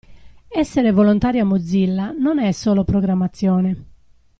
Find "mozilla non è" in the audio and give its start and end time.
1.45-2.51